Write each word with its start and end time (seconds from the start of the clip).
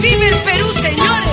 vive 0.00 0.28
el 0.28 0.34
Perú, 0.42 0.72
señores. 0.72 1.29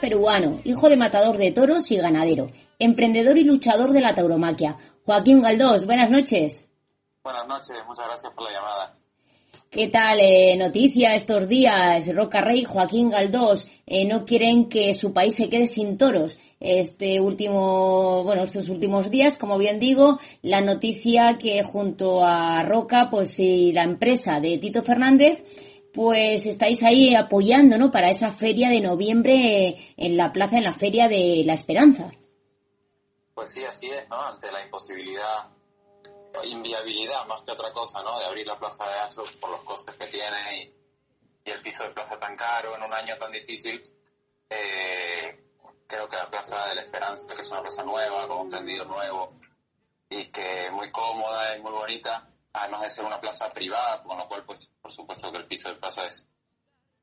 Peruano, 0.00 0.60
hijo 0.64 0.88
de 0.88 0.96
matador 0.96 1.38
de 1.38 1.52
toros 1.52 1.90
y 1.90 1.96
ganadero, 1.96 2.50
emprendedor 2.78 3.38
y 3.38 3.44
luchador 3.44 3.92
de 3.92 4.00
la 4.00 4.14
tauromaquia. 4.14 4.76
Joaquín 5.04 5.42
Galdós, 5.42 5.86
buenas 5.86 6.10
noches. 6.10 6.70
Buenas 7.22 7.46
noches, 7.46 7.76
muchas 7.86 8.06
gracias 8.06 8.32
por 8.32 8.44
la 8.44 8.52
llamada. 8.52 8.94
¿Qué 9.70 9.88
tal 9.88 10.20
eh, 10.20 10.56
noticia 10.56 11.14
estos 11.14 11.48
días? 11.48 12.14
Roca 12.14 12.40
Rey, 12.40 12.64
Joaquín 12.64 13.10
Galdós, 13.10 13.68
eh, 13.86 14.06
no 14.06 14.24
quieren 14.24 14.68
que 14.68 14.94
su 14.94 15.12
país 15.12 15.34
se 15.34 15.50
quede 15.50 15.66
sin 15.66 15.98
toros. 15.98 16.38
Este 16.60 17.20
último, 17.20 18.24
bueno, 18.24 18.44
estos 18.44 18.68
últimos 18.68 19.10
días, 19.10 19.36
como 19.36 19.58
bien 19.58 19.78
digo, 19.78 20.18
la 20.42 20.60
noticia 20.60 21.36
que 21.38 21.62
junto 21.62 22.24
a 22.24 22.62
Roca, 22.62 23.08
pues 23.10 23.38
y 23.38 23.72
la 23.72 23.82
empresa 23.82 24.40
de 24.40 24.56
Tito 24.58 24.82
Fernández, 24.82 25.42
pues 25.96 26.44
estáis 26.44 26.82
ahí 26.82 27.14
apoyando, 27.14 27.78
¿no? 27.78 27.90
Para 27.90 28.10
esa 28.10 28.30
feria 28.30 28.68
de 28.68 28.82
noviembre 28.82 29.76
en 29.96 30.16
la 30.18 30.30
plaza, 30.30 30.58
en 30.58 30.64
la 30.64 30.74
feria 30.74 31.08
de 31.08 31.42
la 31.46 31.54
Esperanza. 31.54 32.12
Pues 33.34 33.50
sí, 33.50 33.64
así 33.64 33.88
es, 33.90 34.06
¿no? 34.10 34.20
Ante 34.22 34.52
la 34.52 34.62
imposibilidad, 34.62 35.48
inviabilidad 36.44 37.26
más 37.26 37.42
que 37.42 37.52
otra 37.52 37.72
cosa, 37.72 38.02
¿no? 38.02 38.18
De 38.18 38.26
abrir 38.26 38.46
la 38.46 38.58
Plaza 38.58 38.84
de 38.86 38.94
Hacho 38.98 39.24
por 39.40 39.50
los 39.50 39.62
costes 39.62 39.96
que 39.96 40.06
tiene 40.06 40.64
y, 40.64 40.74
y 41.46 41.50
el 41.50 41.62
piso 41.62 41.84
de 41.84 41.90
plaza 41.90 42.18
tan 42.18 42.36
caro 42.36 42.76
en 42.76 42.82
un 42.82 42.92
año 42.92 43.16
tan 43.16 43.32
difícil, 43.32 43.82
eh, 44.50 45.44
creo 45.86 46.06
que 46.08 46.16
la 46.16 46.28
Plaza 46.28 46.66
de 46.68 46.74
la 46.74 46.82
Esperanza, 46.82 47.34
que 47.34 47.40
es 47.40 47.50
una 47.50 47.62
plaza 47.62 47.82
nueva, 47.84 48.28
con 48.28 48.40
un 48.40 48.50
tendido 48.50 48.84
nuevo 48.84 49.32
y 50.10 50.26
que 50.26 50.70
muy 50.70 50.92
cómoda 50.92 51.56
y 51.56 51.62
muy 51.62 51.72
bonita, 51.72 52.28
además 52.56 52.82
de 52.82 52.90
ser 52.90 53.04
una 53.04 53.20
plaza 53.20 53.50
privada, 53.50 54.02
con 54.02 54.16
lo 54.16 54.26
cual, 54.28 54.44
pues, 54.44 54.70
por 54.80 54.90
supuesto 54.90 55.30
que 55.30 55.38
el 55.38 55.46
piso 55.46 55.68
de 55.68 55.76
plaza 55.76 56.06
es, 56.06 56.28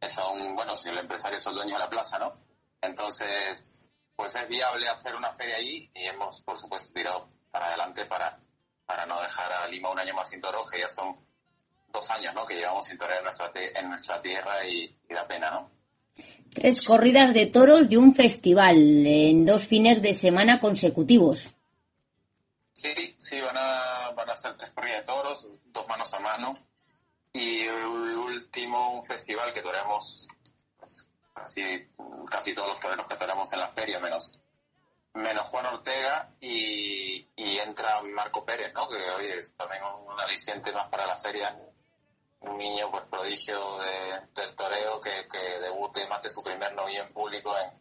es 0.01 0.17
aún, 0.17 0.55
bueno, 0.55 0.75
si 0.75 0.89
el 0.89 0.97
empresario 0.97 1.37
es 1.37 1.47
el 1.47 1.53
dueño 1.53 1.73
de 1.73 1.79
la 1.79 1.89
plaza, 1.89 2.17
¿no? 2.17 2.33
Entonces, 2.81 3.91
pues 4.15 4.35
es 4.35 4.47
viable 4.47 4.89
hacer 4.89 5.15
una 5.15 5.31
feria 5.31 5.57
ahí 5.57 5.89
y 5.93 6.05
hemos, 6.05 6.41
por 6.41 6.57
supuesto, 6.57 6.93
tirado 6.93 7.29
para 7.51 7.67
adelante 7.67 8.05
para, 8.05 8.39
para 8.85 9.05
no 9.05 9.21
dejar 9.21 9.51
a 9.51 9.67
Lima 9.67 9.91
un 9.91 9.99
año 9.99 10.13
más 10.15 10.29
sin 10.29 10.41
toros, 10.41 10.69
que 10.69 10.79
ya 10.79 10.87
son 10.87 11.15
dos 11.91 12.09
años, 12.09 12.33
¿no? 12.33 12.45
Que 12.45 12.55
llevamos 12.55 12.85
sin 12.85 12.97
torear 12.97 13.19
en 13.19 13.23
nuestra, 13.23 13.51
en 13.53 13.89
nuestra 13.89 14.21
tierra 14.21 14.67
y 14.67 14.95
da 15.09 15.27
pena, 15.27 15.51
¿no? 15.51 15.69
Tres 16.53 16.81
corridas 16.81 17.33
de 17.33 17.47
toros 17.47 17.87
y 17.89 17.95
un 17.95 18.13
festival 18.13 18.77
en 19.05 19.45
dos 19.45 19.67
fines 19.67 20.01
de 20.01 20.13
semana 20.13 20.59
consecutivos. 20.59 21.49
Sí, 22.73 23.13
sí, 23.17 23.39
van 23.39 23.55
a, 23.57 24.09
van 24.11 24.29
a 24.29 24.35
ser 24.35 24.57
tres 24.57 24.71
corridas 24.71 25.01
de 25.01 25.05
toros, 25.05 25.57
dos 25.65 25.87
manos 25.87 26.13
a 26.13 26.19
mano. 26.19 26.53
Y 27.31 27.61
el 27.61 27.85
último, 27.85 28.93
un 28.95 29.05
festival 29.05 29.53
que 29.53 29.61
toreamos 29.61 30.27
pues, 30.79 31.07
casi, 31.33 31.61
casi 32.29 32.53
todos 32.53 32.69
los 32.69 32.79
toreros 32.79 33.07
que 33.07 33.15
toreamos 33.15 33.51
en 33.53 33.59
la 33.59 33.69
feria, 33.69 33.99
menos, 33.99 34.39
menos 35.13 35.47
Juan 35.49 35.65
Ortega 35.67 36.29
y, 36.39 37.27
y 37.35 37.57
entra 37.59 38.01
Marco 38.01 38.43
Pérez, 38.45 38.73
¿no? 38.73 38.87
Que 38.87 38.95
hoy 39.11 39.31
es 39.31 39.55
también 39.55 39.83
un 39.83 40.19
aliciente 40.19 40.71
más 40.71 40.89
para 40.89 41.05
la 41.07 41.17
feria. 41.17 41.57
Un 42.41 42.57
niño, 42.57 42.91
pues, 42.91 43.03
prodigio 43.05 43.77
de- 43.79 44.21
del 44.35 44.55
toreo 44.55 44.99
que, 44.99 45.27
que 45.31 45.59
debute 45.59 46.03
y 46.03 46.07
mate 46.07 46.29
su 46.29 46.43
primer 46.43 46.73
novillo 46.73 47.03
en 47.03 47.13
público 47.13 47.55
en, 47.57 47.71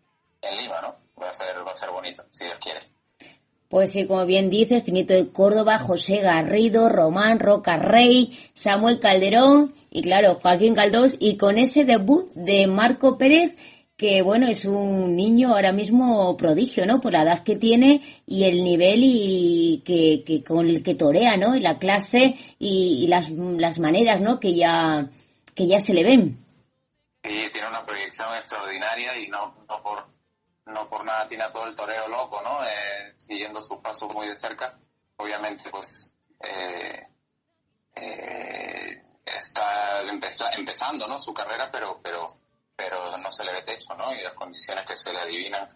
en 0.42 0.56
Lima, 0.56 0.81
¿no? 0.81 0.97
Va 1.20 1.28
a 1.31 1.32
ser, 1.32 1.66
va 1.66 1.72
a 1.72 1.75
ser 1.75 1.91
bonito, 1.91 2.25
si 2.31 2.44
Dios 2.44 2.58
quiere. 2.60 2.81
Pues 3.72 3.92
sí, 3.92 4.06
como 4.06 4.26
bien 4.26 4.50
dices, 4.50 4.84
Finito 4.84 5.14
de 5.14 5.32
Córdoba, 5.32 5.78
José 5.78 6.18
Garrido, 6.18 6.90
Román 6.90 7.38
Roca 7.38 7.78
Rey, 7.78 8.38
Samuel 8.52 9.00
Calderón 9.00 9.72
y 9.90 10.02
claro, 10.02 10.34
Joaquín 10.34 10.74
Galdós 10.74 11.16
y 11.18 11.38
con 11.38 11.56
ese 11.56 11.86
debut 11.86 12.30
de 12.34 12.66
Marco 12.66 13.16
Pérez 13.16 13.56
que 13.96 14.20
bueno, 14.20 14.46
es 14.46 14.66
un 14.66 15.16
niño 15.16 15.54
ahora 15.54 15.72
mismo 15.72 16.36
prodigio, 16.36 16.84
¿no? 16.84 17.00
Por 17.00 17.12
la 17.12 17.22
edad 17.22 17.42
que 17.42 17.56
tiene 17.56 18.02
y 18.26 18.44
el 18.44 18.62
nivel 18.62 19.00
y 19.04 19.82
que, 19.86 20.22
que 20.22 20.44
con 20.44 20.68
el 20.68 20.82
que 20.82 20.94
torea, 20.94 21.38
¿no? 21.38 21.56
Y 21.56 21.60
la 21.60 21.78
clase 21.78 22.36
y, 22.58 23.06
las, 23.08 23.30
las 23.30 23.78
maneras, 23.78 24.20
¿no? 24.20 24.38
Que 24.38 24.54
ya, 24.54 25.08
que 25.54 25.66
ya 25.66 25.80
se 25.80 25.94
le 25.94 26.04
ven. 26.04 26.36
Y 27.24 27.50
tiene 27.50 27.68
una 27.68 27.86
proyección 27.86 28.34
extraordinaria 28.34 29.18
y 29.18 29.28
no, 29.28 29.54
no 29.66 29.82
por 29.82 30.04
no 30.66 30.88
por 30.88 31.04
nada 31.04 31.26
tiene 31.26 31.44
todo 31.52 31.66
el 31.66 31.74
toreo 31.74 32.08
loco, 32.08 32.40
¿no? 32.42 32.64
Eh, 32.64 33.12
siguiendo 33.16 33.60
sus 33.60 33.78
pasos 33.78 34.12
muy 34.12 34.28
de 34.28 34.36
cerca. 34.36 34.78
Obviamente, 35.16 35.70
pues 35.70 36.12
eh, 36.40 37.02
eh, 37.94 39.02
está 39.24 40.02
empeza- 40.02 40.50
empezando, 40.56 41.06
¿no? 41.06 41.18
Su 41.18 41.32
carrera, 41.34 41.70
pero 41.70 42.00
pero 42.02 42.26
pero 42.74 43.16
no 43.18 43.30
se 43.30 43.44
le 43.44 43.52
ve 43.52 43.62
techo, 43.62 43.94
¿no? 43.94 44.12
Y 44.14 44.22
las 44.22 44.34
condiciones 44.34 44.86
que 44.86 44.96
se 44.96 45.12
le 45.12 45.20
adivinan 45.20 45.68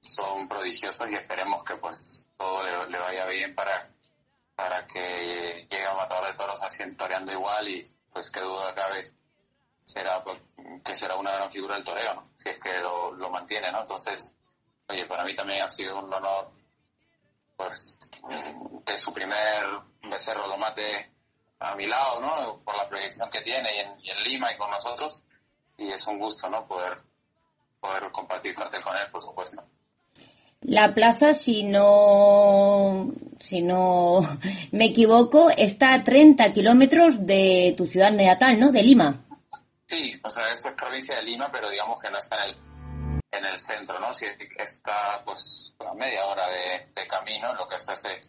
son 0.00 0.48
prodigiosas 0.48 1.10
y 1.10 1.14
esperemos 1.14 1.62
que 1.64 1.76
pues 1.76 2.26
todo 2.36 2.62
le, 2.62 2.98
vaya 2.98 3.26
bien 3.26 3.54
para 3.54 3.90
para 4.56 4.86
que 4.86 5.66
llegue 5.68 5.86
a 5.86 5.94
matador 5.94 6.26
de 6.28 6.34
toros 6.34 6.62
así 6.62 6.84
toreando 6.96 7.32
igual 7.32 7.68
y 7.68 7.92
pues 8.12 8.30
que 8.30 8.40
duda 8.40 8.74
cabe 8.74 9.12
será 9.84 10.24
pues, 10.24 10.40
que 10.84 10.96
será 10.96 11.16
una 11.16 11.32
gran 11.32 11.52
figura 11.52 11.76
del 11.76 11.84
toreo, 11.84 12.14
¿no? 12.14 12.30
Si 12.36 12.48
es 12.48 12.58
que 12.58 12.78
lo, 12.80 13.12
lo 13.12 13.30
mantiene, 13.30 13.70
¿no? 13.70 13.80
Entonces, 13.80 14.34
oye, 14.88 15.06
para 15.06 15.24
mí 15.24 15.36
también 15.36 15.62
ha 15.62 15.68
sido 15.68 15.98
un 15.98 16.12
honor, 16.12 16.50
pues, 17.56 17.98
que 18.84 18.98
su 18.98 19.12
primer 19.12 19.64
becerro 20.02 20.46
lo 20.46 20.56
mate 20.56 21.10
a 21.60 21.74
mi 21.76 21.86
lado, 21.86 22.20
¿no? 22.20 22.60
Por 22.64 22.76
la 22.76 22.88
proyección 22.88 23.30
que 23.30 23.40
tiene 23.42 23.70
y 24.02 24.10
en, 24.10 24.24
Lima 24.24 24.52
y 24.52 24.56
con 24.56 24.70
nosotros. 24.70 25.22
Y 25.78 25.90
es 25.90 26.06
un 26.06 26.18
gusto, 26.18 26.48
¿no? 26.48 26.66
Poder, 26.66 26.96
poder 27.80 28.10
compartir 28.10 28.54
cartel 28.54 28.82
con 28.82 28.96
él, 28.96 29.10
por 29.10 29.22
supuesto. 29.22 29.62
La 30.62 30.94
plaza, 30.94 31.34
si 31.34 31.62
no, 31.62 33.12
si 33.38 33.60
no 33.60 34.20
me 34.72 34.86
equivoco, 34.86 35.50
está 35.50 35.94
a 35.94 36.02
30 36.02 36.52
kilómetros 36.52 37.26
de 37.26 37.74
tu 37.76 37.86
ciudad 37.86 38.12
natal, 38.12 38.58
¿no? 38.58 38.72
De 38.72 38.82
Lima. 38.82 39.24
Sí, 39.86 40.18
o 40.22 40.30
sea, 40.30 40.48
esta 40.48 40.70
es 40.70 40.74
provincia 40.74 41.16
de 41.16 41.22
Lima, 41.22 41.50
pero 41.50 41.68
digamos 41.68 42.00
que 42.00 42.10
no 42.10 42.18
está 42.18 42.44
en 42.44 42.50
el, 42.50 43.22
en 43.30 43.44
el 43.44 43.58
centro, 43.58 43.98
¿no? 43.98 44.14
Sí, 44.14 44.26
está 44.56 45.22
pues 45.24 45.74
a 45.78 45.94
media 45.94 46.26
hora 46.26 46.48
de, 46.48 47.06
camino, 47.06 47.54
lo 47.54 47.66
que 47.68 47.78
se 47.78 47.92
hace 47.92 48.20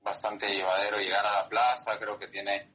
bastante 0.00 0.48
llevadero 0.48 0.98
llegar 0.98 1.26
a 1.26 1.42
la 1.42 1.48
plaza, 1.48 1.98
creo 1.98 2.18
que 2.18 2.28
tiene 2.28 2.72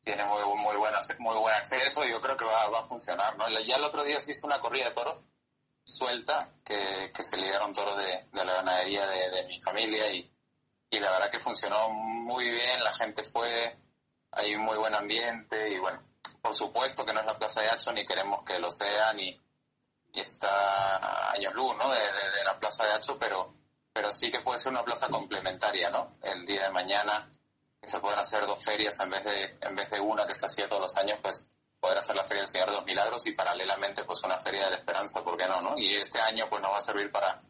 tiene 0.00 0.24
muy, 0.24 0.42
muy, 0.56 0.76
buen, 0.76 0.92
muy 1.18 1.36
buen 1.38 1.54
acceso 1.54 2.04
y 2.04 2.10
yo 2.10 2.20
creo 2.20 2.36
que 2.36 2.44
va, 2.44 2.68
va 2.68 2.80
a 2.80 2.86
funcionar, 2.86 3.38
¿no? 3.38 3.48
Ya 3.60 3.76
el 3.76 3.84
otro 3.84 4.04
día 4.04 4.20
se 4.20 4.32
hizo 4.32 4.46
una 4.46 4.60
corrida 4.60 4.90
de 4.90 4.94
toros 4.94 5.24
suelta, 5.82 6.50
que, 6.64 7.10
que 7.14 7.22
se 7.24 7.36
ligaron 7.36 7.72
toros 7.72 7.96
de, 7.96 8.26
de 8.32 8.44
la 8.44 8.54
ganadería 8.54 9.06
de, 9.06 9.30
de 9.30 9.46
mi 9.46 9.60
familia 9.60 10.10
y, 10.12 10.30
y 10.90 11.00
la 11.00 11.10
verdad 11.10 11.30
que 11.30 11.40
funcionó 11.40 11.90
muy 11.90 12.50
bien, 12.50 12.82
la 12.82 12.92
gente 12.92 13.22
fue, 13.22 13.76
hay 14.32 14.54
un 14.54 14.62
muy 14.62 14.78
buen 14.78 14.94
ambiente 14.94 15.70
y 15.70 15.78
bueno, 15.78 16.02
por 16.44 16.52
supuesto 16.52 17.06
que 17.06 17.12
no 17.14 17.20
es 17.20 17.26
la 17.26 17.38
Plaza 17.38 17.62
de 17.62 17.70
Hacho 17.70 17.90
ni 17.90 18.04
queremos 18.04 18.44
que 18.44 18.58
lo 18.58 18.70
sea 18.70 19.14
ni 19.14 19.30
y 20.12 20.20
está 20.20 21.32
años 21.32 21.54
luz, 21.54 21.74
¿no? 21.78 21.90
De, 21.90 22.44
la 22.44 22.58
Plaza 22.58 22.84
de 22.84 22.92
Hacho, 22.92 23.18
pero 23.18 23.54
pero 23.94 24.12
sí 24.12 24.30
que 24.30 24.40
puede 24.40 24.58
ser 24.58 24.72
una 24.72 24.84
plaza 24.84 25.08
complementaria, 25.08 25.88
¿no? 25.88 26.18
El 26.20 26.44
día 26.44 26.64
de 26.64 26.70
mañana 26.70 27.30
que 27.80 27.86
se 27.86 27.98
pueden 27.98 28.18
hacer 28.18 28.44
dos 28.44 28.62
ferias 28.62 29.00
en 29.00 29.08
vez 29.08 29.24
de 29.24 29.56
en 29.58 29.74
vez 29.74 29.88
de 29.88 29.98
una 29.98 30.26
que 30.26 30.34
se 30.34 30.44
hacía 30.44 30.68
todos 30.68 30.82
los 30.82 30.96
años, 30.98 31.18
pues 31.22 31.48
poder 31.80 31.96
hacer 31.96 32.14
la 32.14 32.24
Feria 32.24 32.42
del 32.42 32.48
Señor 32.48 32.68
de 32.68 32.76
los 32.76 32.84
Milagros 32.84 33.26
y 33.26 33.32
paralelamente 33.32 34.04
pues 34.04 34.22
una 34.24 34.38
Feria 34.38 34.64
de 34.64 34.70
la 34.72 34.76
Esperanza, 34.76 35.24
¿por 35.24 35.38
qué 35.38 35.46
no? 35.46 35.62
no? 35.62 35.78
Y 35.78 35.94
este 35.94 36.20
año 36.20 36.46
pues 36.50 36.60
nos 36.60 36.72
va 36.72 36.76
a 36.76 36.82
servir 36.82 37.10
para, 37.10 37.40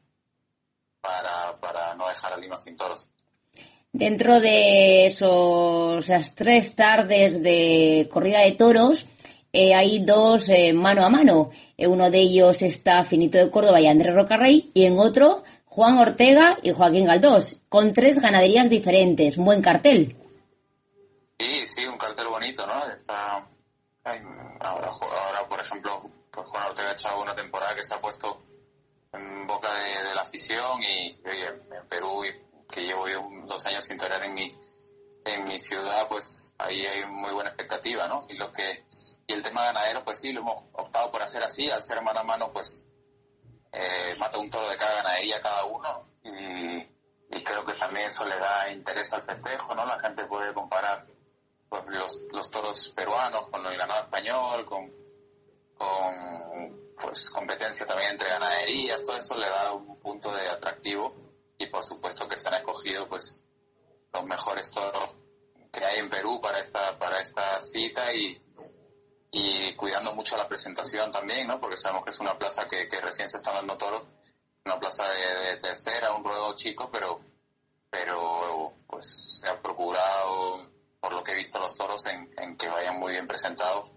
para, 1.01 1.59
para 1.59 1.95
no 1.97 2.07
dejar 2.07 2.33
a 2.33 2.37
Lima 2.37 2.57
sin 2.57 2.77
toros. 2.77 3.09
Dentro 3.95 4.41
de 4.41 5.07
esos, 5.07 6.03
esas 6.03 6.35
tres 6.35 6.75
tardes 6.75 7.41
de 7.41 8.09
corrida 8.13 8.41
de 8.41 8.51
toros, 8.51 9.07
eh, 9.53 9.73
hay 9.73 10.05
dos 10.05 10.49
eh, 10.49 10.73
mano 10.73 11.05
a 11.05 11.09
mano. 11.09 11.51
Eh, 11.77 11.87
uno 11.87 12.11
de 12.11 12.19
ellos 12.19 12.61
está 12.63 13.05
Finito 13.05 13.39
de 13.39 13.49
Córdoba 13.53 13.81
y 13.81 13.87
Andrés 13.87 14.13
Rocarrey, 14.13 14.73
y 14.75 14.87
en 14.87 14.99
otro 14.99 15.45
Juan 15.67 15.99
Ortega 15.99 16.59
y 16.61 16.73
Joaquín 16.73 17.07
Galdós, 17.07 17.63
con 17.69 17.93
tres 17.93 18.21
ganaderías 18.21 18.69
diferentes. 18.69 19.37
Un 19.37 19.45
buen 19.45 19.63
cartel. 19.63 20.17
Sí, 21.39 21.65
sí, 21.65 21.87
un 21.87 21.97
cartel 21.97 22.27
bonito, 22.27 22.67
¿no? 22.67 22.91
Está 22.91 23.47
ahora, 24.59 24.91
ahora, 24.91 25.49
por 25.49 25.61
ejemplo, 25.61 26.11
pues 26.33 26.49
Juan 26.49 26.65
Ortega 26.65 26.89
ha 26.89 26.95
echado 26.95 27.23
una 27.23 27.37
temporada 27.37 27.77
que 27.77 27.85
se 27.85 27.95
ha 27.95 28.01
puesto 28.01 28.43
en 29.13 29.47
boca 29.47 29.69
de, 29.73 30.13
la 30.17 30.23
afición 30.23 30.83
y, 30.83 31.11
en 31.11 31.89
Perú, 31.89 32.25
que 32.71 32.83
llevo 32.83 33.09
yo 33.09 33.29
dos 33.47 33.65
años 33.67 33.85
sin 33.85 33.99
torear 33.99 34.25
en 34.25 34.35
mi, 34.35 34.59
en 35.25 35.45
mi 35.45 35.59
ciudad, 35.59 36.07
pues 36.09 36.55
ahí 36.59 36.85
hay 36.85 37.07
muy 37.07 37.33
buena 37.33 37.51
expectativa, 37.51 38.09
¿no? 38.09 38.27
Y 38.29 38.37
lo 38.37 38.53
que 38.53 38.85
y 39.27 39.33
el 39.33 39.43
tema 39.43 39.65
ganadero, 39.65 40.05
pues 40.05 40.21
sí, 40.21 40.33
lo 40.33 40.41
hemos 40.41 40.65
optado 40.73 41.11
por 41.11 41.23
hacer 41.23 41.43
así, 41.43 41.71
al 41.71 41.83
ser 41.83 42.03
mano 42.03 42.21
a 42.21 42.25
mano, 42.25 42.53
pues 42.53 42.83
eh, 43.73 44.15
mata 44.19 44.39
un 44.39 44.51
toro 44.51 44.69
de 44.69 44.77
cada 44.77 44.97
ganadería 44.97 45.41
cada 45.41 45.65
uno 45.65 46.09
y, 46.23 47.43
creo 47.43 47.65
que 47.65 47.75
también 47.75 48.07
eso 48.07 48.25
le 48.25 48.39
da 48.39 48.71
interés 48.71 49.13
al 49.13 49.23
festejo, 49.23 49.75
¿no? 49.75 49.85
La 49.85 49.99
gente 49.99 50.25
puede 50.25 50.55
comparar 50.55 51.07
pues, 51.69 51.85
los, 51.89 52.25
los 52.33 52.51
toros 52.51 52.93
peruanos 52.97 53.49
con 53.49 53.67
el 53.67 53.77
ganado 53.77 54.05
español, 54.05 54.65
con, 54.65 54.91
con 55.77 56.95
pues 57.01 57.31
competencia 57.31 57.87
también 57.87 58.13
entre 58.13 58.31
ganaderías, 58.31 59.03
todo 59.03 59.17
eso 59.17 59.37
le 59.37 59.49
da 59.49 59.73
un 59.73 59.99
punto 60.01 60.33
de 60.33 60.49
atractivo 60.49 61.15
y 61.59 61.67
por 61.67 61.85
supuesto 61.85 62.29
que 62.29 62.37
se 62.37 62.49
han 62.49 62.55
escogido 62.55 63.09
pues 63.09 63.41
los 64.13 64.25
mejores 64.25 64.71
toros 64.71 65.15
que 65.73 65.85
hay 65.85 65.99
en 65.99 66.09
Perú 66.09 66.41
para 66.41 66.61
esta 66.61 66.97
para 66.99 67.21
esta 67.21 67.61
cita 67.61 68.13
y, 68.13 68.41
y 69.31 69.75
cuidando 69.75 70.15
mucho 70.15 70.37
la 70.37 70.47
presentación 70.47 71.11
también, 71.11 71.49
¿no? 71.49 71.59
Porque 71.59 71.77
sabemos 71.77 72.05
que 72.05 72.11
es 72.11 72.21
una 72.21 72.39
plaza 72.39 72.67
que, 72.69 72.87
recién 73.01 73.29
se 73.29 73.37
está 73.37 73.53
dando 73.53 73.77
toros, 73.77 74.07
una 74.65 74.79
plaza 74.79 75.05
de, 75.09 75.57
tercera, 75.59 76.15
un 76.15 76.25
ruedo 76.25 76.55
chico, 76.55 76.89
pero 76.91 77.21
pero 77.91 78.75
pues 78.87 79.41
se 79.41 79.49
ha 79.49 79.61
procurado, 79.61 80.69
por 81.01 81.13
lo 81.13 81.23
que 81.23 81.33
he 81.33 81.37
visto 81.37 81.59
los 81.59 81.75
toros, 81.75 82.07
en, 82.07 82.33
en 82.37 82.57
que 82.57 82.69
vayan 82.69 82.99
muy 82.99 83.13
bien 83.13 83.27
presentados 83.27 83.91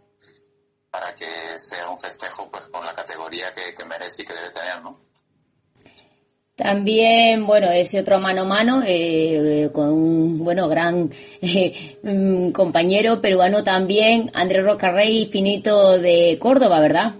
para 0.89 1.13
que 1.13 1.59
sea 1.59 1.89
un 1.89 2.00
festejo 2.00 2.50
pues 2.50 2.68
con 2.69 2.86
la 2.86 2.94
categoría 2.94 3.51
que, 3.54 3.74
que 3.74 3.86
merece 3.86 4.24
y 4.24 4.25
que 4.25 4.33
debe 4.33 4.51
tener, 4.51 4.81
¿no? 4.81 5.06
También, 6.57 7.45
bueno, 7.45 7.69
ese 7.69 8.00
otro 8.00 8.19
mano 8.19 8.42
a 8.42 8.45
mano 8.45 8.81
eh, 8.81 9.65
eh, 9.65 9.71
con 9.71 9.89
un, 9.89 10.44
bueno, 10.44 10.68
gran 10.68 11.12
eh, 11.42 12.00
mm, 12.01 12.51
compañero 12.51 13.21
peruano 13.21 13.63
también, 13.63 14.31
Andrés 14.33 14.65
Rocarrey, 14.65 15.27
finito 15.27 16.00
de 16.00 16.36
Córdoba, 16.42 16.80
¿verdad? 16.80 17.13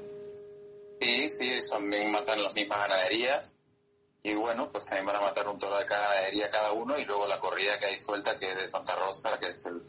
Sí, 1.00 1.30
sí, 1.30 1.50
también 1.70 2.12
matan 2.12 2.42
las 2.42 2.56
mismas 2.56 2.80
ganaderías. 2.80 3.54
Y 4.24 4.34
bueno, 4.34 4.72
pues 4.72 4.86
también 4.86 5.06
van 5.06 5.18
a 5.18 5.22
matar 5.22 5.48
un 5.48 5.60
toro 5.60 5.78
de 5.78 5.86
cada 5.86 6.16
ganadería 6.16 6.50
cada 6.50 6.72
uno 6.72 6.98
y 6.98 7.06
luego 7.06 7.28
la 7.28 7.40
corrida 7.40 7.78
que 7.78 7.86
hay 7.86 7.98
suelta, 7.98 8.36
que 8.36 8.50
es 8.50 8.58
de 8.58 8.68
Santa 8.68 8.96
Rosa, 8.96 9.38
que 9.40 9.50
es 9.50 9.64
el, 9.68 9.84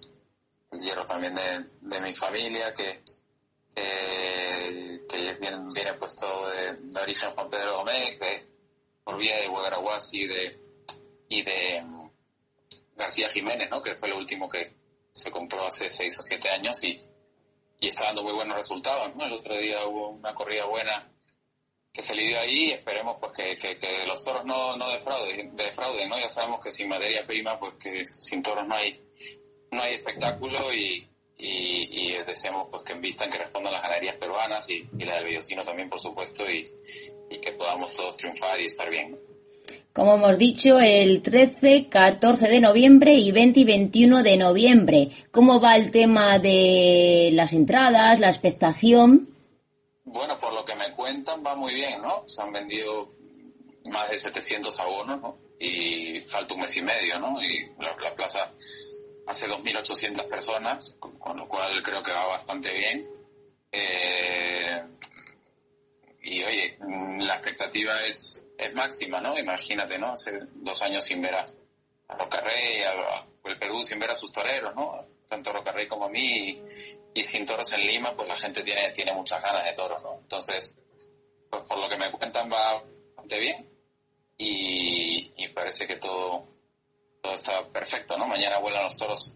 hierro 0.79 1.07
también 1.07 1.35
de, 1.35 2.01
mi 2.01 2.13
familia, 2.13 2.71
que, 2.75 3.01
que 3.75 5.37
viene, 5.41 5.57
viene 5.75 5.95
puesto 5.95 6.27
de, 6.51 6.77
de 6.83 7.01
origen 7.01 7.31
Juan 7.31 7.49
Pedro 7.49 7.79
Gómez, 7.79 8.21
de 8.21 8.58
por 9.09 9.17
vía 9.17 9.39
de 9.39 9.49
Guadaraguas 9.49 10.13
y 10.13 10.27
de, 10.27 10.59
y 11.31 11.43
de 11.43 11.83
mm, 11.83 12.11
García 12.95 13.27
Jiménez, 13.31 13.71
¿no? 13.71 13.81
que 13.81 13.97
fue 13.97 14.11
lo 14.11 14.19
último 14.19 14.51
que 14.51 14.75
se 15.15 15.31
compró 15.31 15.65
hace 15.65 15.89
seis 15.89 16.19
o 16.19 16.23
siete 16.23 16.51
años 16.51 16.85
y, 16.85 16.99
y 17.81 17.89
está 17.89 18.05
dando 18.05 18.23
muy 18.23 18.35
buenos 18.35 18.59
resultados. 18.59 19.17
¿no? 19.17 19.25
El 19.25 19.33
otro 19.33 19.57
día 19.57 19.87
hubo 19.87 20.11
una 20.11 20.35
corrida 20.35 20.67
buena 20.67 21.11
que 21.91 22.03
se 22.03 22.15
lidió 22.15 22.39
ahí 22.39 22.67
y 22.67 22.73
esperemos 22.73 23.17
pues 23.19 23.33
que, 23.33 23.79
que, 23.79 24.05
los 24.07 24.23
toros 24.23 24.45
no, 24.45 24.77
no 24.77 24.91
defrauden, 24.91 25.57
defrauden, 25.57 26.07
¿no? 26.11 26.21
Ya 26.21 26.29
sabemos 26.29 26.61
que 26.61 26.71
sin 26.71 26.91
materia 26.91 27.27
prima, 27.27 27.59
pues 27.59 27.77
que 27.83 28.05
sin 28.05 28.43
toros 28.43 28.69
no 28.69 28.75
hay, 28.75 29.01
no 29.71 29.81
hay 29.81 29.95
espectáculo 29.95 30.71
y, 30.75 31.09
y, 31.39 32.13
deseamos 32.27 32.69
pues 32.71 32.83
que 32.85 32.93
envistan 32.93 33.31
que 33.31 33.39
respondan 33.39 33.73
las 33.73 33.83
ganaderías 33.83 34.17
peruanas 34.17 34.69
y, 34.69 34.87
y 34.99 35.05
la 35.07 35.15
del 35.23 35.65
también, 35.65 35.89
por 35.89 35.99
supuesto, 35.99 36.45
y, 36.49 36.65
y 37.31 37.41
que 37.41 37.53
podamos 37.53 37.95
todos 37.97 38.17
triunfar 38.17 38.61
y 38.61 38.67
estar 38.67 38.89
bien. 38.91 39.19
Como 39.93 40.15
hemos 40.15 40.39
dicho, 40.39 40.79
el 40.79 41.23
13, 41.23 41.89
14 41.89 42.49
de 42.49 42.61
noviembre 42.61 43.15
y 43.15 43.33
20 43.33 43.61
y 43.61 43.65
21 43.65 44.23
de 44.23 44.37
noviembre. 44.37 45.09
¿Cómo 45.33 45.61
va 45.61 45.77
el 45.77 45.91
tema 45.91 46.39
de 46.39 47.31
las 47.33 47.53
entradas, 47.53 48.21
la 48.21 48.29
expectación? 48.29 49.29
Bueno, 50.05 50.39
por 50.39 50.53
lo 50.53 50.65
que 50.65 50.77
me 50.77 50.95
cuentan 50.95 51.43
va 51.45 51.55
muy 51.57 51.75
bien, 51.75 52.01
¿no? 52.01 52.23
Se 52.29 52.41
han 52.41 52.53
vendido 52.53 53.11
más 53.91 54.09
de 54.11 54.19
700 54.19 54.79
abonos, 54.81 55.21
¿no? 55.21 55.39
Y 55.59 56.21
falta 56.27 56.55
un 56.55 56.61
mes 56.61 56.77
y 56.77 56.83
medio, 56.83 57.19
¿no? 57.19 57.43
Y 57.43 57.67
la, 57.83 58.15
plaza 58.15 58.53
hace 59.27 59.49
2.800 59.49 60.29
personas, 60.29 60.97
con, 61.01 61.37
lo 61.37 61.49
cual 61.49 61.83
creo 61.83 62.03
que 62.03 62.13
va 62.13 62.29
bastante 62.29 62.73
bien. 62.73 63.09
Eh, 63.73 64.81
y 66.31 66.45
oye, 66.45 66.77
mm, 66.81 67.21
la 67.23 67.35
expectativa 67.35 68.03
es, 68.03 68.47
es 68.57 68.75
máxima, 68.75 69.21
¿no? 69.21 69.39
Imagínate, 69.39 69.99
¿no? 69.99 70.13
Hace 70.13 70.39
dos 70.57 70.83
años 70.83 71.05
sin 71.05 71.23
ver 71.23 71.35
a, 71.35 71.45
Rocarrey, 72.09 72.83
a, 72.83 73.27
el 73.45 73.59
Perú 73.59 73.83
sin 73.83 73.99
ver 73.99 74.11
a 74.11 74.17
sus 74.17 74.31
toreros, 74.31 74.75
¿no? 74.75 75.07
Tanto 75.27 75.53
Rocarrey 75.53 75.87
como 75.87 76.05
a 76.07 76.11
mí, 76.11 76.63
y, 77.15 77.23
sin 77.23 77.47
toros 77.47 77.73
en 77.73 77.81
Lima, 77.81 78.15
pues 78.15 78.29
la 78.29 78.37
gente 78.37 78.63
tiene, 78.63 78.91
tiene 78.93 79.13
muchas 79.15 79.43
ganas 79.43 79.65
de 79.65 79.73
toros, 79.73 80.03
¿no? 80.03 80.19
Entonces, 80.21 80.79
pues 81.51 81.63
por 81.65 81.79
lo 81.79 81.89
que 81.89 81.97
me 81.97 82.11
cuentan 82.13 82.51
va 82.53 82.83
bastante 83.17 83.39
bien 83.39 83.69
y, 84.37 85.49
parece 85.55 85.87
que 85.89 85.97
todo, 85.97 86.47
todo 87.21 87.35
está 87.35 87.67
perfecto, 87.73 88.17
¿no? 88.17 88.27
Mañana 88.29 88.59
vuelan 88.59 88.85
los 88.85 88.97
toros 88.97 89.35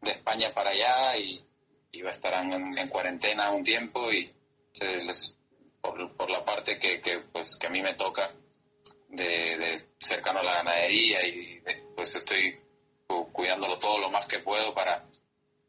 de 0.00 0.12
España 0.12 0.52
para 0.54 0.70
allá 0.70 1.16
y, 1.16 1.44
y 1.90 2.02
va 2.02 2.08
a 2.08 2.12
estar 2.12 2.34
en, 2.34 2.78
en 2.78 2.88
cuarentena 2.88 3.50
un 3.50 3.64
tiempo 3.64 4.12
y 4.12 4.30
se 4.70 4.86
les 4.86 5.35
por, 5.92 6.30
la 6.30 6.44
parte 6.44 6.78
que, 6.78 7.00
que, 7.00 7.20
pues, 7.32 7.56
que 7.56 7.66
a 7.66 7.70
mí 7.70 7.82
me 7.82 7.94
toca 7.94 8.28
de, 9.08 9.76
cercano 9.98 10.40
a 10.40 10.44
la 10.44 10.54
ganadería 10.54 11.26
y 11.26 11.62
pues 11.94 12.14
estoy 12.16 12.54
cuidándolo 13.32 13.78
todo 13.78 13.98
lo 13.98 14.10
más 14.10 14.26
que 14.26 14.40
puedo 14.40 14.74
para, 14.74 15.04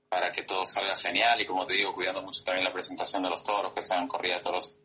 para 0.10 0.32
que 0.32 0.44
todo 0.44 0.66
salga 0.66 0.96
genial 0.96 1.42
y 1.42 1.46
como 1.46 1.66
te 1.66 1.74
digo, 1.74 1.94
cuidando 1.94 2.22
mucho 2.22 2.44
también 2.44 2.66
la 2.66 2.74
presentación 2.74 3.24
de 3.24 3.30
los 3.30 3.44
toros, 3.44 3.74
que 3.74 3.82
sean 3.82 4.08
corridas 4.08 4.40
de 4.40 4.44
toros 4.44 4.76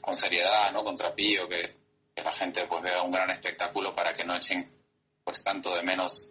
con 0.00 0.14
seriedad, 0.14 0.70
¿no? 0.72 0.84
Con 0.84 0.96
trapillo, 0.96 1.48
que, 1.48 1.76
que, 2.14 2.22
la 2.22 2.32
gente 2.32 2.66
pues 2.66 2.82
vea 2.82 3.02
un 3.02 3.10
gran 3.10 3.30
espectáculo 3.30 3.94
para 3.94 4.12
que 4.12 4.24
no 4.24 4.36
echen 4.36 4.70
pues 5.24 5.42
tanto 5.42 5.74
de 5.74 5.82
menos 5.82 6.30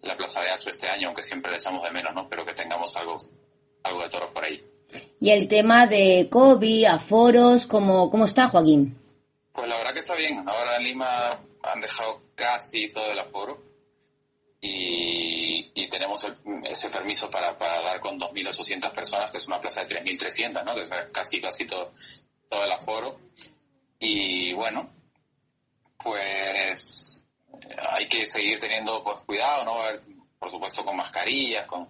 la 0.00 0.16
Plaza 0.16 0.40
de 0.42 0.50
Hacho 0.50 0.70
este 0.70 0.88
año, 0.88 1.08
aunque 1.08 1.22
siempre 1.22 1.50
le 1.50 1.56
echamos 1.56 1.82
de 1.82 1.90
menos, 1.90 2.14
¿no? 2.14 2.28
Pero 2.28 2.44
que 2.44 2.52
tengamos 2.52 2.94
algo, 2.96 3.18
algo 3.82 4.02
de 4.02 4.08
toros 4.08 4.32
por 4.32 4.44
ahí. 4.44 4.64
Y 5.20 5.30
el 5.30 5.48
tema 5.48 5.86
de 5.86 6.28
COVID, 6.30 6.84
aforos, 6.84 7.66
¿cómo, 7.66 8.10
¿cómo 8.10 8.24
está, 8.24 8.48
Joaquín? 8.48 8.98
Pues 9.52 9.68
la 9.68 9.76
verdad 9.78 9.92
que 9.92 10.00
está 10.00 10.14
bien. 10.14 10.46
Ahora 10.48 10.76
en 10.76 10.84
Lima 10.84 11.30
han 11.62 11.80
dejado 11.80 12.22
casi 12.34 12.92
todo 12.92 13.10
el 13.10 13.18
aforo 13.18 13.62
y, 14.60 15.70
y 15.74 15.88
tenemos 15.88 16.26
ese 16.64 16.90
permiso 16.90 17.30
para, 17.30 17.56
para 17.56 17.82
dar 17.82 18.00
con 18.00 18.18
2.800 18.18 18.92
personas, 18.92 19.30
que 19.30 19.36
es 19.36 19.46
una 19.46 19.60
plaza 19.60 19.84
de 19.84 19.96
3.300, 19.96 20.64
¿no? 20.64 20.74
que 20.74 20.80
es 20.82 20.90
casi, 21.12 21.40
casi 21.40 21.66
todo, 21.66 21.92
todo 22.48 22.64
el 22.64 22.72
aforo. 22.72 23.18
Y 23.98 24.52
bueno, 24.52 24.90
pues 26.02 27.26
hay 27.78 28.06
que 28.08 28.26
seguir 28.26 28.58
teniendo 28.58 29.02
pues 29.02 29.22
cuidado, 29.22 29.64
¿no? 29.64 29.74
Por 30.38 30.50
supuesto 30.50 30.84
con 30.84 30.96
mascarillas, 30.96 31.66
con 31.66 31.88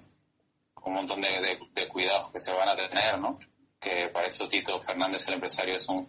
un 0.85 0.95
montón 0.95 1.21
de, 1.21 1.59
de, 1.73 1.89
cuidados 1.89 2.31
que 2.33 2.39
se 2.39 2.53
van 2.53 2.69
a 2.69 2.77
tener, 2.77 3.19
¿no? 3.19 3.39
Que 3.81 4.09
para 4.13 4.27
eso 4.27 4.49
Tito 4.49 4.79
Fernández, 4.81 5.27
el 5.29 5.35
empresario, 5.35 5.77
es 5.77 5.89
un, 5.89 6.09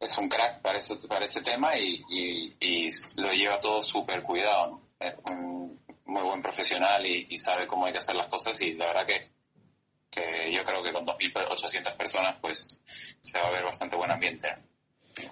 es 0.00 0.18
un 0.18 0.28
crack 0.28 0.60
para, 0.60 0.78
eso, 0.78 0.98
para 1.08 1.24
ese 1.24 1.42
tema 1.42 1.76
y, 1.76 2.00
y, 2.08 2.88
lo 3.16 3.32
lleva 3.32 3.58
todo 3.58 3.80
súper 3.82 4.22
cuidado, 4.22 4.66
¿no? 4.66 4.82
Es 4.98 5.14
un 5.30 5.80
muy 6.06 6.22
buen 6.22 6.42
profesional 6.42 7.04
y, 7.06 7.36
sabe 7.38 7.66
cómo 7.66 7.86
hay 7.86 7.92
que 7.92 7.98
hacer 7.98 8.14
las 8.14 8.28
cosas 8.28 8.60
y 8.60 8.74
la 8.74 8.86
verdad 8.86 9.06
que, 9.06 9.20
que 10.10 10.52
yo 10.52 10.64
creo 10.64 10.82
que 10.82 10.92
con 10.92 11.06
2.800 11.06 11.96
personas 11.96 12.36
pues 12.40 12.68
se 13.20 13.38
va 13.38 13.48
a 13.48 13.52
ver 13.52 13.64
bastante 13.64 13.96
buen 13.96 14.10
ambiente. 14.10 14.48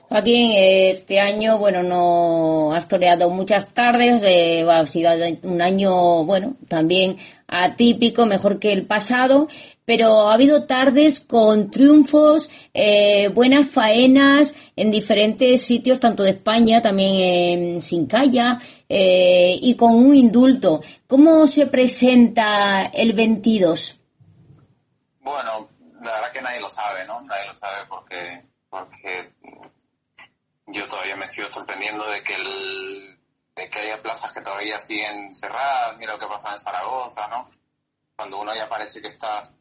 Joaquín, 0.08 0.52
este 0.54 1.18
año, 1.18 1.58
bueno, 1.58 1.82
no 1.82 2.72
has 2.72 2.86
toreado 2.86 3.30
muchas 3.30 3.72
tardes, 3.74 4.22
eh, 4.22 4.64
ha 4.70 4.86
sido 4.86 5.10
un 5.42 5.60
año, 5.60 6.24
bueno, 6.24 6.56
también 6.68 7.16
atípico, 7.48 8.24
mejor 8.26 8.58
que 8.58 8.72
el 8.72 8.86
pasado, 8.86 9.48
pero 9.84 10.28
ha 10.28 10.34
habido 10.34 10.66
tardes 10.66 11.20
con 11.20 11.70
triunfos, 11.70 12.48
eh, 12.72 13.28
buenas 13.28 13.68
faenas 13.68 14.54
en 14.76 14.90
diferentes 14.90 15.64
sitios, 15.64 15.98
tanto 15.98 16.22
de 16.22 16.30
España, 16.30 16.80
también 16.80 17.14
en 17.14 17.82
Sincaya, 17.82 18.58
eh, 18.88 19.58
y 19.60 19.74
con 19.74 19.94
un 19.94 20.14
indulto. 20.14 20.80
¿Cómo 21.06 21.46
se 21.46 21.66
presenta 21.66 22.84
el 22.84 23.12
22? 23.12 23.98
Bueno, 25.20 25.68
la 26.02 26.12
verdad 26.12 26.32
que 26.32 26.42
nadie 26.42 26.60
lo 26.60 26.70
sabe, 26.70 27.04
¿no? 27.06 27.20
Nadie 27.22 27.46
lo 27.46 27.54
sabe 27.54 27.86
porque, 27.88 28.42
porque 28.70 29.30
yo 30.72 30.86
todavía 30.86 31.16
me 31.16 31.28
sigo 31.28 31.48
sorprendiendo 31.48 32.08
de 32.08 32.22
que 32.22 32.34
el, 32.34 33.18
de 33.54 33.70
que 33.70 33.80
haya 33.80 34.02
plazas 34.02 34.32
que 34.32 34.40
todavía 34.40 34.78
siguen 34.78 35.32
cerradas. 35.32 35.96
Mira 35.98 36.14
lo 36.14 36.18
que 36.18 36.26
pasa 36.26 36.50
en 36.50 36.58
Zaragoza, 36.58 37.28
¿no? 37.28 37.50
Cuando 38.16 38.40
uno 38.40 38.54
ya 38.54 38.68
parece 38.68 39.00
que 39.00 39.08
está 39.08 39.52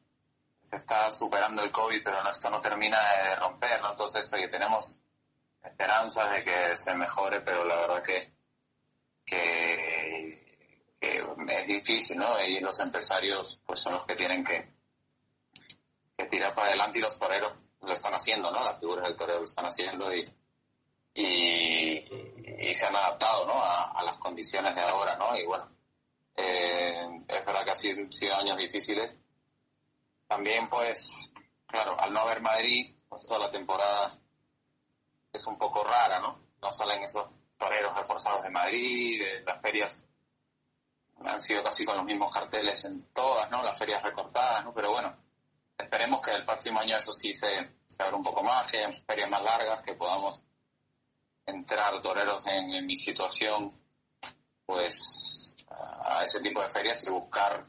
se 0.62 0.76
está 0.76 1.10
superando 1.10 1.64
el 1.64 1.72
COVID, 1.72 2.04
pero 2.04 2.30
esto 2.30 2.50
no 2.50 2.62
termina 2.62 2.98
de 3.24 3.36
romper, 3.36 3.82
¿no? 3.82 3.90
Entonces, 3.90 4.32
oye, 4.34 4.48
tenemos 4.48 4.98
esperanzas 5.64 6.32
de 6.32 6.44
que 6.44 6.76
se 6.76 6.94
mejore, 6.94 7.42
pero 7.42 7.66
la 7.66 7.76
verdad 7.76 8.04
que, 8.04 8.32
que, 9.26 10.42
es 11.02 11.68
difícil, 11.68 12.18
¿no? 12.18 12.40
Y 12.42 12.60
los 12.60 12.80
empresarios, 12.80 13.60
pues 13.66 13.80
son 13.80 13.94
los 13.94 14.06
que 14.06 14.16
tienen 14.16 14.44
que, 14.44 14.72
que 16.16 16.26
tirar 16.26 16.54
para 16.54 16.70
adelante 16.70 17.00
y 17.00 17.02
los 17.02 17.18
toreros 17.18 17.54
lo 17.82 17.94
están 17.94 18.14
haciendo, 18.14 18.52
¿no? 18.52 18.64
Las 18.64 18.80
figuras 18.80 19.06
del 19.06 19.16
torero 19.16 19.40
lo 19.40 19.46
están 19.46 19.66
haciendo 19.66 20.14
y, 20.14 20.32
y, 21.14 22.74
se 22.74 22.86
han 22.86 22.96
adaptado 22.96 23.46
¿no? 23.46 23.62
a, 23.62 24.02
las 24.04 24.18
condiciones 24.18 24.74
de 24.76 24.82
ahora, 24.82 25.18
¿no? 25.18 25.38
Y 25.38 25.46
bueno, 25.46 25.70
eh, 26.36 27.24
es 27.28 27.46
verdad 27.46 27.66
que 27.66 27.72
han 27.72 28.12
sido 28.12 28.36
años 28.36 28.58
difíciles. 28.58 29.14
También, 30.28 30.70
pues, 30.70 31.34
claro, 31.68 32.00
al 32.00 32.14
no 32.14 32.22
haber 32.22 32.42
Madrid, 32.42 32.96
pues 33.10 33.26
toda 33.26 33.42
la 33.42 33.50
temporada 33.50 34.18
es 35.34 35.46
un 35.48 35.58
poco 35.58 35.84
rara, 35.84 36.20
¿no? 36.20 36.40
No 36.62 36.72
salen 36.72 37.04
esos 37.04 37.30
toreros 37.58 37.96
reforzados 37.96 38.44
de 38.44 38.50
Madrid, 38.50 39.22
las 39.46 39.62
ferias 39.62 40.08
han 41.26 41.42
sido 41.42 41.64
casi 41.64 41.86
con 41.86 41.96
los 41.96 42.06
mismos 42.06 42.34
carteles 42.34 42.84
en 42.86 43.06
todas, 43.14 43.50
¿no? 43.52 43.62
Las 43.64 43.78
ferias 43.78 44.02
recortadas, 44.02 44.64
¿no? 44.66 44.74
Pero 44.74 44.92
bueno, 44.92 45.16
esperemos 45.78 46.22
que 46.22 46.32
el 46.32 46.46
próximo 46.46 46.80
año 46.80 46.98
eso 46.98 47.14
sí 47.14 47.34
se, 47.34 47.48
se 47.88 48.04
abra 48.04 48.16
un 48.16 48.24
poco 48.24 48.44
más, 48.44 48.72
que 48.72 48.80
haya 48.80 48.92
ferias 49.06 49.30
más 49.30 49.44
largas, 49.44 49.84
que 49.84 49.94
podamos 49.94 50.42
entrar 51.52 52.00
toreros 52.02 52.46
en, 52.48 52.86
mi 52.86 52.98
situación, 52.98 53.74
pues 54.66 55.56
a 55.70 56.24
ese 56.24 56.42
tipo 56.42 56.62
de 56.62 56.70
ferias 56.70 57.06
y 57.06 57.10
buscar 57.10 57.66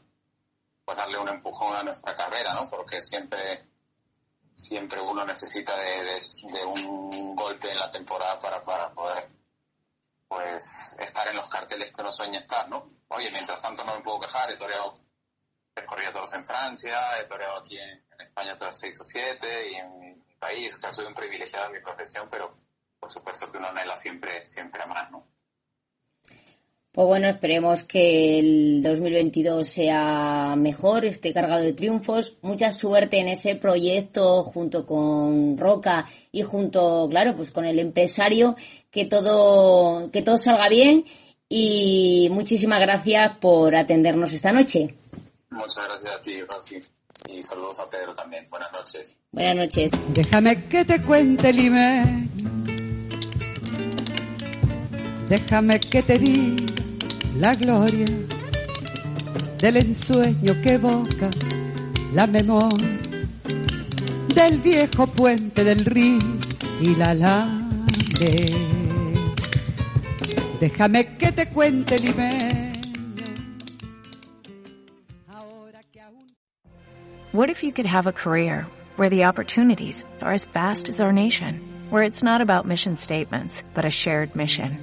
pues 0.85 0.97
darle 0.97 1.17
un 1.17 1.29
empujón 1.29 1.75
a 1.75 1.83
nuestra 1.83 2.15
carrera, 2.15 2.53
¿no? 2.53 2.69
Porque 2.69 3.01
siempre 3.01 3.67
siempre 4.53 5.01
uno 5.01 5.25
necesita 5.25 5.75
de, 5.75 6.19
un 6.65 7.35
golpe 7.35 7.71
en 7.71 7.79
la 7.79 7.89
temporada 7.89 8.39
para, 8.39 8.61
para 8.61 8.93
poder 8.93 9.29
pues 10.27 10.95
estar 10.99 11.27
en 11.27 11.35
los 11.35 11.47
carteles 11.47 11.91
que 11.91 12.01
uno 12.01 12.11
sueña 12.11 12.37
estar, 12.37 12.67
¿no? 12.69 12.89
Oye, 13.09 13.29
mientras 13.31 13.61
tanto 13.61 13.83
no 13.83 13.95
me 13.95 14.01
puedo 14.01 14.21
quejar, 14.21 14.51
he 14.51 14.57
toreado, 14.57 14.95
he 15.75 15.85
corrido 15.85 16.11
toros 16.11 16.33
en 16.33 16.45
Francia, 16.45 17.19
he 17.19 17.25
toreado 17.25 17.57
aquí 17.59 17.77
en, 17.77 18.03
España 18.19 18.57
todos 18.57 18.79
seis 18.79 18.99
o 18.99 19.03
siete 19.03 19.69
y 19.69 19.75
en 19.75 19.99
mi 19.99 20.15
país, 20.39 20.73
o 20.73 20.77
sea, 20.77 20.91
soy 20.91 21.05
un 21.05 21.13
privilegiado 21.13 21.67
en 21.67 21.73
mi 21.73 21.81
profesión, 21.81 22.27
pero 22.31 22.49
por 23.03 23.11
supuesto 23.11 23.51
que 23.51 23.57
uno 23.57 23.67
anhela 23.67 23.97
siempre, 23.97 24.45
siempre 24.45 24.81
a 24.81 24.85
más, 24.85 25.11
¿no? 25.11 25.25
Pues 26.89 27.05
bueno, 27.05 27.27
esperemos 27.27 27.83
que 27.83 28.39
el 28.39 28.81
2022 28.81 29.67
sea 29.67 30.55
mejor, 30.55 31.03
esté 31.03 31.33
cargado 31.33 31.61
de 31.61 31.73
triunfos. 31.73 32.37
Mucha 32.41 32.71
suerte 32.71 33.19
en 33.19 33.27
ese 33.27 33.57
proyecto 33.57 34.43
junto 34.43 34.85
con 34.85 35.57
Roca 35.57 36.05
y 36.31 36.43
junto, 36.43 37.09
claro, 37.09 37.35
pues 37.35 37.51
con 37.51 37.65
el 37.65 37.77
empresario, 37.79 38.55
que 38.89 39.03
todo, 39.03 40.09
que 40.09 40.21
todo 40.21 40.37
salga 40.37 40.69
bien 40.69 41.03
y 41.49 42.29
muchísimas 42.31 42.79
gracias 42.79 43.37
por 43.39 43.75
atendernos 43.75 44.31
esta 44.31 44.53
noche. 44.53 44.95
Muchas 45.49 45.83
gracias 45.83 46.19
a 46.19 46.21
ti, 46.21 46.41
Rosy. 46.43 46.81
Y 47.27 47.43
saludos 47.43 47.81
a 47.81 47.89
Pedro 47.89 48.13
también. 48.13 48.47
Buenas 48.49 48.71
noches. 48.71 49.17
Buenas 49.33 49.57
noches. 49.57 49.91
Déjame 50.13 50.63
que 50.69 50.85
te 50.85 51.01
cuente, 51.01 51.51
Lime 51.51 52.29
Déjame 55.33 55.79
que 55.79 56.03
te 56.03 56.15
diga 56.19 56.63
la 57.35 57.55
gloria 57.55 58.05
del 59.57 59.77
ensueño 59.77 60.53
que 60.61 60.73
evoca 60.73 61.27
la 62.13 62.27
memoria 62.27 62.99
del 64.35 64.59
viejo 64.59 65.07
puente 65.07 65.63
del 65.63 65.79
río 65.85 66.19
y 66.81 66.93
la 66.97 67.15
lande. 67.15 68.51
Déjame 70.59 71.17
que 71.17 71.31
te 71.31 71.47
cuente, 71.47 71.97
Limene. 71.97 72.73
What 77.31 77.49
if 77.49 77.63
you 77.63 77.71
could 77.71 77.87
have 77.87 78.05
a 78.05 78.13
career 78.13 78.67
where 78.97 79.09
the 79.09 79.23
opportunities 79.23 80.05
are 80.21 80.31
as 80.31 80.45
vast 80.45 80.89
as 80.89 81.01
our 81.01 81.11
nation, 81.11 81.59
where 81.89 82.03
it's 82.03 82.21
not 82.21 82.41
about 82.41 82.67
mission 82.67 82.97
statements, 82.97 83.63
but 83.73 83.83
a 83.83 83.89
shared 83.89 84.35
mission? 84.35 84.82